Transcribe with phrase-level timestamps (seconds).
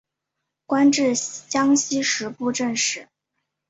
[0.65, 3.07] 官至江西右布政使。